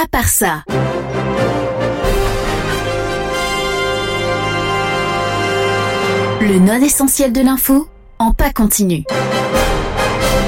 [0.00, 0.62] à part ça.
[6.40, 9.04] Le non essentiel de l'info en pas continu.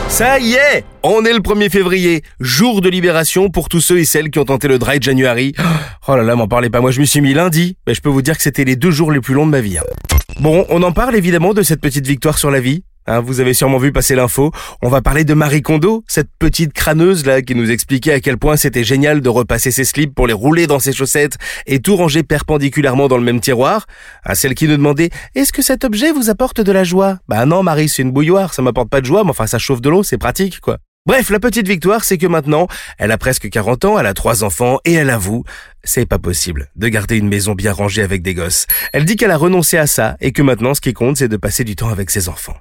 [0.09, 4.05] Ça y est, on est le 1er février, jour de libération pour tous ceux et
[4.05, 5.53] celles qui ont tenté le Dry January.
[6.09, 8.09] Oh là là, m'en parlez pas, moi je me suis mis lundi, mais je peux
[8.09, 9.79] vous dire que c'était les deux jours les plus longs de ma vie.
[9.79, 9.83] hein.
[10.41, 12.83] Bon, on en parle évidemment de cette petite victoire sur la vie.
[13.07, 14.53] Hein, vous avez sûrement vu passer l'info.
[14.83, 18.37] On va parler de Marie Kondo, cette petite crâneuse là qui nous expliquait à quel
[18.37, 21.37] point c'était génial de repasser ses slips pour les rouler dans ses chaussettes
[21.67, 23.87] et tout ranger perpendiculairement dans le même tiroir.
[24.25, 27.19] À celle qui nous demandait Est-ce que cet objet vous apporte de la joie?
[27.29, 29.81] Bah non Marie, c'est une bouilloire, ça m'apporte pas de joie, mais enfin ça chauffe
[29.81, 30.79] de l'eau, c'est pratique quoi.
[31.07, 34.45] Bref, la petite victoire, c'est que maintenant, elle a presque 40 ans, elle a trois
[34.45, 35.45] enfants, et elle avoue,
[35.83, 38.67] c'est pas possible de garder une maison bien rangée avec des gosses.
[38.93, 41.39] Elle dit qu'elle a renoncé à ça, et que maintenant, ce qui compte, c'est de
[41.39, 42.59] passer du temps avec ses enfants.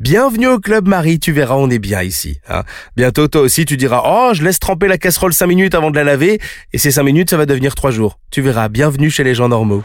[0.00, 2.40] Bienvenue au club, Marie, tu verras, on est bien ici.
[2.48, 2.62] Hein.
[2.96, 5.96] Bientôt, toi aussi, tu diras, oh, je laisse tremper la casserole 5 minutes avant de
[5.96, 6.40] la laver,
[6.72, 8.18] et ces 5 minutes, ça va devenir 3 jours.
[8.30, 9.84] Tu verras, bienvenue chez les gens normaux.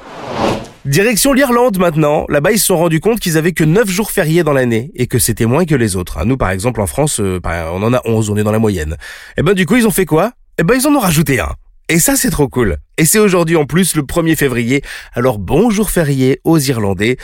[0.88, 2.26] Direction l'Irlande maintenant.
[2.30, 5.08] Là-bas, ils se sont rendus compte qu'ils avaient que 9 jours fériés dans l'année et
[5.08, 6.24] que c'était moins que les autres.
[6.24, 8.60] Nous, par exemple, en France, euh, bah, on en a 11, on est dans la
[8.60, 8.96] moyenne.
[9.36, 10.32] Et ben du coup, ils ont fait quoi?
[10.58, 11.52] Eh ben ils en ont rajouté un.
[11.90, 12.78] Et ça, c'est trop cool.
[12.98, 14.82] Et c'est aujourd'hui en plus le 1er février.
[15.14, 17.18] Alors bonjour férié aux Irlandais.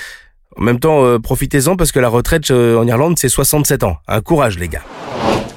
[0.58, 3.96] En même temps, euh, profitez-en parce que la retraite euh, en Irlande, c'est 67 ans.
[4.10, 4.84] Un courage, les gars.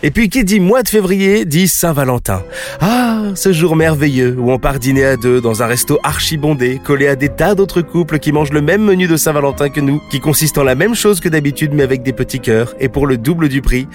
[0.03, 2.43] Et puis qui dit mois de février dit Saint-Valentin.
[2.81, 6.81] Ah, ce jour merveilleux où on part dîner à deux dans un resto archi bondé,
[6.85, 10.01] collé à des tas d'autres couples qui mangent le même menu de Saint-Valentin que nous,
[10.11, 13.07] qui consiste en la même chose que d'habitude mais avec des petits cœurs et pour
[13.07, 13.89] le double du prix.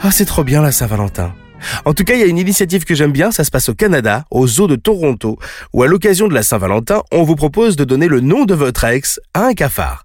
[0.00, 1.34] Ah, c'est trop bien la Saint-Valentin.
[1.84, 3.74] En tout cas, il y a une initiative que j'aime bien, ça se passe au
[3.74, 5.38] Canada, au zoo de Toronto,
[5.72, 8.84] où à l'occasion de la Saint-Valentin, on vous propose de donner le nom de votre
[8.84, 10.03] ex à un cafard.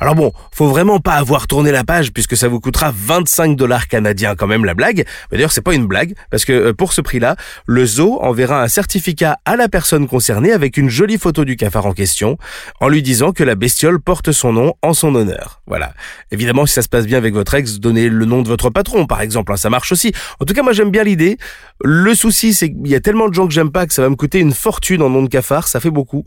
[0.00, 3.88] Alors bon, faut vraiment pas avoir tourné la page puisque ça vous coûtera 25 dollars
[3.88, 5.04] canadiens quand même la blague.
[5.30, 8.68] D'ailleurs, c'est pas une blague parce que euh, pour ce prix-là, le zoo enverra un
[8.68, 12.38] certificat à la personne concernée avec une jolie photo du cafard en question
[12.80, 15.62] en lui disant que la bestiole porte son nom en son honneur.
[15.66, 15.92] Voilà.
[16.30, 19.06] Évidemment, si ça se passe bien avec votre ex, donnez le nom de votre patron
[19.06, 20.12] par exemple, hein, ça marche aussi.
[20.40, 21.38] En tout cas, moi j'aime bien l'idée.
[21.82, 24.08] Le souci, c'est qu'il y a tellement de gens que j'aime pas que ça va
[24.08, 26.24] me coûter une fortune en nom de cafard, ça fait beaucoup.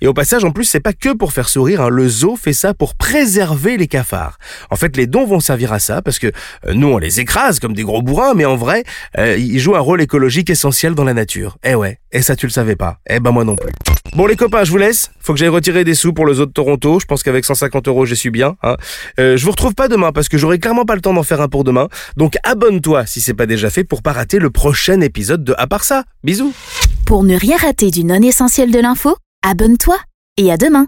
[0.00, 2.52] Et au passage, en plus, c'est pas que pour faire sourire, hein, le zoo fait
[2.52, 4.38] ça préserver les cafards.
[4.70, 6.28] En fait, les dons vont servir à ça parce que
[6.66, 8.84] euh, nous, on les écrase comme des gros bourrins, mais en vrai,
[9.18, 11.58] euh, ils jouent un rôle écologique essentiel dans la nature.
[11.64, 12.98] Eh ouais, et ça tu le savais pas.
[13.08, 13.72] Eh ben moi non plus.
[14.16, 15.10] Bon les copains, je vous laisse.
[15.20, 17.00] Faut que j'aille retirer des sous pour le zoo de Toronto.
[17.00, 18.56] Je pense qu'avec 150 euros, je suis bien.
[18.62, 18.76] Hein.
[19.18, 21.40] Euh, je vous retrouve pas demain parce que j'aurai clairement pas le temps d'en faire
[21.40, 21.88] un pour demain.
[22.16, 25.66] Donc abonne-toi si c'est pas déjà fait pour pas rater le prochain épisode de À
[25.66, 26.04] part ça.
[26.22, 26.52] Bisous.
[27.06, 29.96] Pour ne rien rater du non essentiel de l'info, abonne-toi
[30.36, 30.86] et à demain.